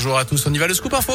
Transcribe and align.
Bonjour 0.00 0.16
à 0.16 0.24
tous, 0.24 0.46
on 0.46 0.54
y 0.54 0.58
va 0.58 0.68
le 0.68 0.74
scoop 0.74 0.94
info. 0.94 1.14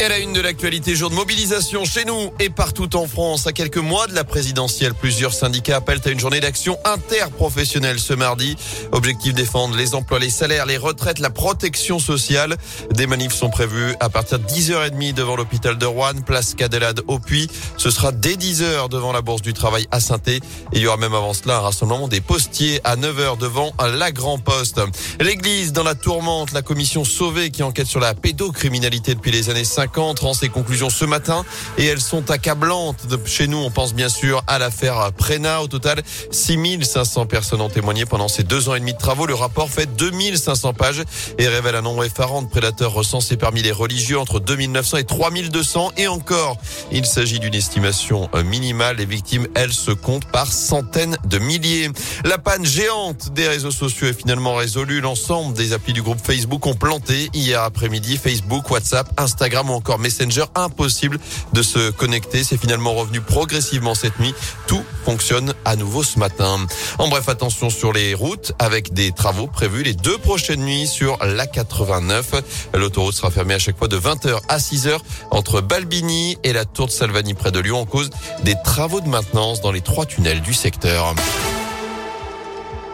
Et 0.00 0.08
la 0.08 0.20
une 0.20 0.32
de 0.32 0.40
l'actualité, 0.40 0.94
jour 0.94 1.10
de 1.10 1.16
mobilisation 1.16 1.84
chez 1.84 2.04
nous 2.04 2.30
et 2.38 2.50
partout 2.50 2.94
en 2.94 3.08
France. 3.08 3.48
À 3.48 3.52
quelques 3.52 3.78
mois 3.78 4.06
de 4.06 4.14
la 4.14 4.22
présidentielle, 4.22 4.94
plusieurs 4.94 5.34
syndicats 5.34 5.78
appellent 5.78 6.00
à 6.04 6.10
une 6.10 6.20
journée 6.20 6.38
d'action 6.38 6.78
interprofessionnelle 6.84 7.98
ce 7.98 8.14
mardi. 8.14 8.54
Objectif 8.92 9.34
défendre 9.34 9.76
les 9.76 9.96
emplois, 9.96 10.20
les 10.20 10.30
salaires, 10.30 10.66
les 10.66 10.76
retraites, 10.76 11.18
la 11.18 11.30
protection 11.30 11.98
sociale. 11.98 12.56
Des 12.92 13.08
manifs 13.08 13.32
sont 13.32 13.50
prévus 13.50 13.96
à 13.98 14.08
partir 14.08 14.38
de 14.38 14.44
10h30 14.44 15.14
devant 15.14 15.34
l'hôpital 15.34 15.76
de 15.76 15.86
Rouen, 15.86 16.14
place 16.24 16.54
Cadelade 16.54 17.00
au 17.08 17.18
Puy. 17.18 17.48
Ce 17.76 17.90
sera 17.90 18.12
dès 18.12 18.36
10h 18.36 18.88
devant 18.88 19.12
la 19.12 19.20
Bourse 19.20 19.42
du 19.42 19.52
Travail 19.52 19.88
à 19.90 19.98
saint 19.98 20.20
Et 20.28 20.40
il 20.74 20.80
y 20.80 20.86
aura 20.86 20.96
même 20.96 21.14
avant 21.14 21.34
cela 21.34 21.56
un 21.56 21.60
rassemblement 21.60 22.06
des 22.06 22.20
postiers 22.20 22.80
à 22.84 22.94
9h 22.94 23.36
devant 23.36 23.72
la 23.80 24.12
Grand 24.12 24.38
Poste. 24.38 24.80
L'église 25.18 25.72
dans 25.72 25.82
la 25.82 25.96
tourmente, 25.96 26.52
la 26.52 26.62
commission 26.62 27.02
sauvée 27.02 27.50
qui 27.50 27.64
enquête 27.64 27.88
sur 27.88 27.98
la 27.98 28.14
pédocriminalité 28.14 29.16
depuis 29.16 29.32
les 29.32 29.50
années 29.50 29.64
50 29.64 29.87
50 29.88 30.18
rend 30.18 30.34
ses 30.34 30.50
conclusions 30.50 30.90
ce 30.90 31.06
matin 31.06 31.44
et 31.78 31.86
elles 31.86 32.00
sont 32.00 32.30
accablantes. 32.30 33.06
Chez 33.24 33.46
nous, 33.46 33.56
on 33.56 33.70
pense 33.70 33.94
bien 33.94 34.10
sûr 34.10 34.42
à 34.46 34.58
l'affaire 34.58 35.12
Prena. 35.16 35.62
Au 35.62 35.66
total, 35.66 36.02
6500 36.30 37.24
personnes 37.24 37.62
ont 37.62 37.70
témoigné 37.70 38.04
pendant 38.04 38.28
ces 38.28 38.42
deux 38.42 38.68
ans 38.68 38.74
et 38.74 38.80
demi 38.80 38.92
de 38.92 38.98
travaux. 38.98 39.24
Le 39.24 39.34
rapport 39.34 39.70
fait 39.70 39.86
2500 39.96 40.74
pages 40.74 41.02
et 41.38 41.48
révèle 41.48 41.74
un 41.74 41.80
nombre 41.80 42.04
effarant 42.04 42.42
de 42.42 42.48
prédateurs 42.48 42.92
recensés 42.92 43.38
parmi 43.38 43.62
les 43.62 43.72
religieux 43.72 44.18
entre 44.18 44.40
2900 44.40 44.98
et 44.98 45.04
3200. 45.04 45.92
Et 45.96 46.06
encore, 46.06 46.58
il 46.92 47.06
s'agit 47.06 47.40
d'une 47.40 47.54
estimation 47.54 48.28
minimale. 48.44 48.96
Les 48.98 49.06
victimes, 49.06 49.46
elles, 49.54 49.72
se 49.72 49.90
comptent 49.90 50.30
par 50.30 50.52
centaines 50.52 51.16
de 51.24 51.38
milliers. 51.38 51.88
La 52.24 52.36
panne 52.36 52.66
géante 52.66 53.32
des 53.32 53.48
réseaux 53.48 53.70
sociaux 53.70 54.08
est 54.08 54.12
finalement 54.12 54.54
résolue. 54.54 55.00
L'ensemble 55.00 55.54
des 55.54 55.72
applis 55.72 55.94
du 55.94 56.02
groupe 56.02 56.20
Facebook 56.22 56.66
ont 56.66 56.74
planté 56.74 57.30
hier 57.32 57.62
après-midi. 57.62 58.18
Facebook, 58.18 58.70
WhatsApp, 58.70 59.08
Instagram 59.16 59.70
encore 59.78 59.98
Messenger, 59.98 60.44
impossible 60.54 61.18
de 61.52 61.62
se 61.62 61.90
connecter. 61.90 62.44
C'est 62.44 62.58
finalement 62.58 62.94
revenu 62.94 63.20
progressivement 63.20 63.94
cette 63.94 64.18
nuit. 64.18 64.34
Tout 64.66 64.82
fonctionne 65.04 65.54
à 65.64 65.76
nouveau 65.76 66.02
ce 66.02 66.18
matin. 66.18 66.58
En 66.98 67.08
bref, 67.08 67.28
attention 67.28 67.70
sur 67.70 67.92
les 67.92 68.14
routes 68.14 68.52
avec 68.58 68.92
des 68.92 69.12
travaux 69.12 69.46
prévus 69.46 69.82
les 69.82 69.94
deux 69.94 70.18
prochaines 70.18 70.64
nuits 70.64 70.86
sur 70.86 71.16
la 71.24 71.46
89. 71.46 72.32
L'autoroute 72.74 73.14
sera 73.14 73.30
fermée 73.30 73.54
à 73.54 73.58
chaque 73.58 73.78
fois 73.78 73.88
de 73.88 73.98
20h 73.98 74.40
à 74.48 74.58
6h 74.58 74.98
entre 75.30 75.60
Balbini 75.60 76.36
et 76.42 76.52
la 76.52 76.64
Tour 76.64 76.86
de 76.86 76.92
Salvani 76.92 77.34
près 77.34 77.52
de 77.52 77.60
Lyon 77.60 77.80
en 77.80 77.86
cause 77.86 78.10
des 78.42 78.54
travaux 78.64 79.00
de 79.00 79.08
maintenance 79.08 79.60
dans 79.60 79.72
les 79.72 79.80
trois 79.80 80.06
tunnels 80.06 80.42
du 80.42 80.54
secteur. 80.54 81.14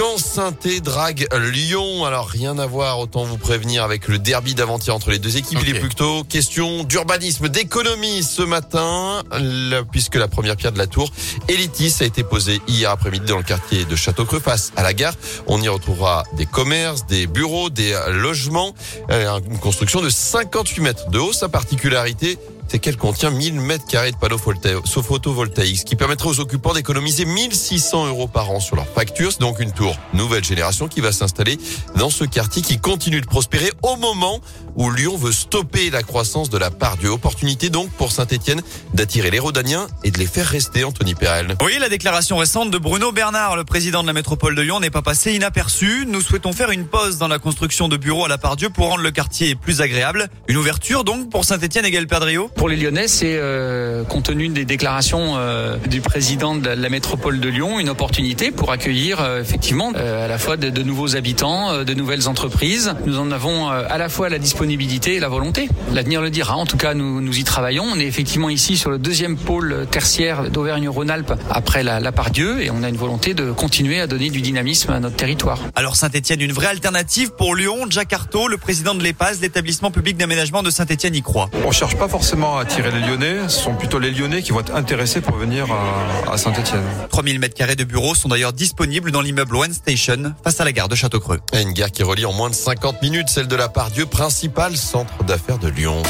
Quand 0.00 0.16
saint 0.16 0.54
drague 0.82 1.28
Lyon, 1.52 2.06
alors 2.06 2.26
rien 2.26 2.58
à 2.58 2.64
voir, 2.64 3.00
autant 3.00 3.24
vous 3.24 3.36
prévenir 3.36 3.84
avec 3.84 4.08
le 4.08 4.18
derby 4.18 4.54
d'avant-hier 4.54 4.96
entre 4.96 5.10
les 5.10 5.18
deux 5.18 5.36
équipes. 5.36 5.58
Il 5.60 5.76
est 5.76 5.78
plutôt 5.78 6.24
question 6.24 6.84
d'urbanisme, 6.84 7.50
d'économie 7.50 8.22
ce 8.22 8.40
matin, 8.40 9.22
puisque 9.92 10.14
la 10.14 10.26
première 10.26 10.56
pierre 10.56 10.72
de 10.72 10.78
la 10.78 10.86
tour 10.86 11.12
Elitis 11.48 11.96
a 12.00 12.04
été 12.04 12.22
posée 12.22 12.62
hier 12.66 12.90
après-midi 12.90 13.26
dans 13.26 13.36
le 13.36 13.42
quartier 13.42 13.84
de 13.84 13.94
Château-Creux 13.94 14.40
face 14.40 14.72
à 14.74 14.82
la 14.82 14.94
gare. 14.94 15.12
On 15.46 15.60
y 15.60 15.68
retrouvera 15.68 16.24
des 16.32 16.46
commerces, 16.46 17.04
des 17.04 17.26
bureaux, 17.26 17.68
des 17.68 17.94
logements, 18.08 18.74
euh, 19.10 19.38
une 19.50 19.58
construction 19.58 20.00
de 20.00 20.08
58 20.08 20.80
mètres 20.80 21.10
de 21.10 21.18
haut. 21.18 21.34
Sa 21.34 21.50
particularité, 21.50 22.38
c'est 22.70 22.78
qu'elle 22.78 22.96
contient 22.96 23.30
1000 23.30 23.60
mètres 23.60 23.84
carrés 23.86 24.12
de 24.12 24.16
panneaux 24.16 24.38
photovoltaïques, 24.38 25.78
ce 25.80 25.84
qui 25.84 25.96
permettrait 25.96 26.28
aux 26.28 26.38
occupants 26.38 26.72
d'économiser 26.72 27.24
1600 27.24 28.06
euros 28.06 28.28
par 28.28 28.48
an 28.50 28.60
sur 28.60 28.76
leur 28.76 28.86
facture. 28.86 29.32
C'est 29.32 29.40
donc 29.40 29.58
une 29.58 29.72
tour 29.72 29.96
nouvelle 30.14 30.44
génération 30.44 30.86
qui 30.86 31.00
va 31.00 31.10
s'installer 31.10 31.58
dans 31.96 32.10
ce 32.10 32.22
quartier 32.24 32.62
qui 32.62 32.78
continue 32.78 33.20
de 33.20 33.26
prospérer 33.26 33.72
au 33.82 33.96
moment 33.96 34.40
où 34.76 34.88
Lyon 34.92 35.16
veut 35.16 35.32
stopper 35.32 35.90
la 35.90 36.04
croissance 36.04 36.48
de 36.48 36.58
la 36.58 36.70
part 36.70 36.96
du 36.96 37.08
Opportunité 37.08 37.70
donc 37.70 37.90
pour 37.90 38.12
Saint-Etienne 38.12 38.62
d'attirer 38.94 39.32
les 39.32 39.40
Rodaniens 39.40 39.88
et 40.04 40.12
de 40.12 40.18
les 40.18 40.26
faire 40.26 40.46
rester, 40.46 40.84
Anthony 40.84 41.16
Perel. 41.16 41.56
Oui, 41.64 41.76
la 41.80 41.88
déclaration 41.88 42.36
récente 42.36 42.70
de 42.70 42.78
Bruno 42.78 43.10
Bernard, 43.10 43.56
le 43.56 43.64
président 43.64 44.02
de 44.02 44.06
la 44.06 44.12
métropole 44.12 44.54
de 44.54 44.62
Lyon, 44.62 44.78
n'est 44.78 44.90
pas 44.90 45.02
passée 45.02 45.34
inaperçue. 45.34 46.04
Nous 46.06 46.20
souhaitons 46.20 46.52
faire 46.52 46.70
une 46.70 46.86
pause 46.86 47.18
dans 47.18 47.26
la 47.26 47.40
construction 47.40 47.88
de 47.88 47.96
bureaux 47.96 48.26
à 48.26 48.28
la 48.28 48.38
part 48.38 48.54
Dieu 48.54 48.70
pour 48.70 48.90
rendre 48.90 49.02
le 49.02 49.10
quartier 49.10 49.56
plus 49.56 49.80
agréable. 49.80 50.28
Une 50.46 50.56
ouverture 50.56 51.02
donc 51.02 51.30
pour 51.30 51.44
Saint-Etienne 51.44 51.84
et 51.84 52.06
Perdrio 52.06 52.48
pour 52.60 52.68
les 52.68 52.76
Lyonnais, 52.76 53.08
c'est 53.08 53.38
euh, 53.38 54.04
compte 54.04 54.24
tenu 54.24 54.48
des 54.48 54.66
déclarations 54.66 55.36
euh, 55.38 55.78
du 55.88 56.02
président 56.02 56.54
de 56.54 56.68
la, 56.68 56.88
métropole 56.90 57.40
de 57.40 57.48
Lyon, 57.48 57.80
une 57.80 57.88
opportunité 57.88 58.50
pour 58.50 58.70
accueillir 58.70 59.18
euh, 59.22 59.40
effectivement 59.40 59.92
à 59.92 60.28
la 60.28 60.36
fois 60.36 60.58
de, 60.58 60.68
de 60.68 60.82
nouveaux 60.82 61.16
habitants, 61.16 61.84
de 61.84 61.94
nouvelles 61.94 62.28
entreprises. 62.28 62.92
Nous 63.06 63.18
en 63.18 63.30
avons 63.30 63.70
à 63.70 63.96
la 63.96 64.10
fois 64.10 64.28
la 64.28 64.38
disponibilité 64.38 65.14
et 65.14 65.20
la 65.20 65.28
volonté. 65.28 65.70
L'avenir 65.94 66.20
le 66.20 66.28
dira. 66.28 66.54
En 66.54 66.66
tout 66.66 66.76
cas, 66.76 66.92
nous, 66.92 67.22
nous 67.22 67.38
y 67.38 67.44
travaillons. 67.44 67.84
On 67.90 67.98
est 67.98 68.04
effectivement 68.04 68.50
ici 68.50 68.76
sur 68.76 68.90
le 68.90 68.98
deuxième 68.98 69.38
pôle 69.38 69.86
tertiaire 69.90 70.50
d'Auvergne-Rhône-Alpes 70.50 71.32
après 71.50 71.82
la, 71.82 71.98
la 71.98 72.12
Pardieu 72.12 72.60
et 72.60 72.70
on 72.70 72.82
a 72.82 72.90
une 72.90 72.98
volonté 72.98 73.32
de 73.32 73.52
continuer 73.52 74.02
à 74.02 74.06
donner 74.06 74.28
du 74.28 74.42
dynamisme 74.42 74.92
à 74.92 75.00
notre 75.00 75.16
territoire. 75.16 75.60
Alors 75.76 75.96
Saint-Etienne, 75.96 76.42
une 76.42 76.52
vraie 76.52 76.66
alternative 76.66 77.30
pour 77.30 77.54
Lyon. 77.54 77.86
Jacques 77.88 78.12
Artaud, 78.12 78.48
le 78.48 78.58
président 78.58 78.94
de 78.94 79.02
l'EPAS, 79.02 79.36
l'établissement 79.40 79.90
public 79.90 80.18
d'aménagement 80.18 80.62
de 80.62 80.68
Saint-Etienne, 80.68 81.14
y 81.14 81.22
croit. 81.22 81.48
On 81.64 81.70
cherche 81.70 81.96
pas 81.96 82.08
forcément 82.08 82.49
attirer 82.58 82.90
les 82.90 83.00
Lyonnais. 83.00 83.48
Ce 83.48 83.60
sont 83.60 83.74
plutôt 83.74 83.98
les 83.98 84.10
Lyonnais 84.10 84.42
qui 84.42 84.52
vont 84.52 84.60
être 84.60 84.74
intéressés 84.74 85.20
pour 85.20 85.36
venir 85.36 85.66
à, 86.30 86.36
Saint-Etienne. 86.36 86.84
3000 87.10 87.40
m2 87.40 87.76
de 87.76 87.84
bureaux 87.84 88.14
sont 88.14 88.28
d'ailleurs 88.28 88.52
disponibles 88.52 89.12
dans 89.12 89.20
l'immeuble 89.20 89.56
One 89.56 89.72
Station 89.72 90.34
face 90.42 90.60
à 90.60 90.64
la 90.64 90.72
gare 90.72 90.88
de 90.88 90.94
Château-Creux. 90.94 91.40
Une 91.52 91.72
gare 91.72 91.90
qui 91.90 92.02
relie 92.02 92.24
en 92.24 92.32
moins 92.32 92.50
de 92.50 92.54
50 92.54 93.02
minutes 93.02 93.28
celle 93.28 93.48
de 93.48 93.56
la 93.56 93.68
Pardieu, 93.68 94.06
principal 94.06 94.76
centre 94.76 95.24
d'affaires 95.24 95.58
de 95.58 95.68
Lyon. 95.68 96.02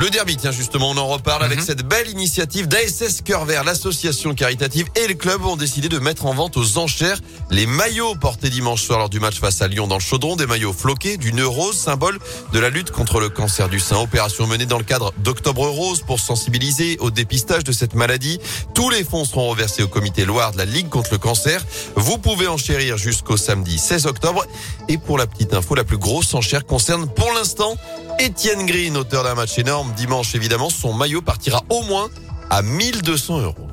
Le 0.00 0.08
derby, 0.08 0.34
tiens 0.38 0.50
justement, 0.50 0.88
on 0.88 0.96
en 0.96 1.06
reparle 1.06 1.44
avec 1.44 1.58
mhm. 1.58 1.64
cette 1.66 1.82
belle 1.82 2.08
initiative 2.08 2.66
d'ASS 2.66 3.20
Cœur 3.22 3.44
Vert, 3.44 3.64
l'association 3.64 4.34
caritative 4.34 4.86
et 4.96 5.06
le 5.06 5.12
club 5.12 5.44
ont 5.44 5.56
décidé 5.56 5.90
de 5.90 5.98
mettre 5.98 6.24
en 6.24 6.32
vente 6.32 6.56
aux 6.56 6.78
enchères 6.78 7.20
les 7.50 7.66
maillots 7.66 8.14
portés 8.14 8.48
dimanche 8.48 8.82
soir 8.82 8.98
lors 8.98 9.10
du 9.10 9.20
match 9.20 9.38
face 9.38 9.60
à 9.60 9.68
Lyon 9.68 9.88
dans 9.88 9.96
le 9.96 10.00
chaudron, 10.00 10.36
des 10.36 10.46
maillots 10.46 10.72
floqués 10.72 11.18
du 11.18 11.34
neurose, 11.34 11.76
symbole 11.76 12.18
de 12.50 12.58
la 12.58 12.70
lutte 12.70 12.92
contre 12.92 13.20
le 13.20 13.28
cancer 13.28 13.68
du 13.68 13.78
sein. 13.78 13.98
Opération 13.98 14.46
menée 14.46 14.64
dans 14.64 14.78
le 14.78 14.84
cadre 14.84 15.12
d'Octobre 15.18 15.66
Rose 15.66 16.00
pour 16.00 16.18
sensibiliser 16.18 16.96
au 17.00 17.10
dépistage 17.10 17.64
de 17.64 17.72
cette 17.72 17.94
maladie. 17.94 18.40
Tous 18.74 18.88
les 18.88 19.04
fonds 19.04 19.26
seront 19.26 19.50
reversés 19.50 19.82
au 19.82 19.88
comité 19.88 20.24
Loire 20.24 20.52
de 20.52 20.56
la 20.56 20.64
Ligue 20.64 20.88
contre 20.88 21.12
le 21.12 21.18
cancer. 21.18 21.62
Vous 21.94 22.16
pouvez 22.16 22.46
enchérir 22.46 22.96
jusqu'au 22.96 23.36
samedi 23.36 23.76
16 23.76 24.06
octobre. 24.06 24.46
Et 24.88 24.96
pour 24.96 25.18
la 25.18 25.26
petite 25.26 25.52
info, 25.52 25.74
la 25.74 25.84
plus 25.84 25.98
grosse 25.98 26.32
enchère 26.32 26.64
concerne 26.64 27.06
pour 27.06 27.30
l'instant 27.34 27.76
Étienne 28.20 28.66
Green, 28.66 28.98
auteur 28.98 29.24
d'un 29.24 29.34
match 29.34 29.58
énorme 29.58 29.94
dimanche 29.94 30.34
évidemment. 30.34 30.68
Son 30.68 30.92
maillot 30.92 31.22
partira 31.22 31.62
au 31.70 31.80
moins 31.84 32.10
à 32.50 32.60
1200 32.60 33.40
euros. 33.40 33.69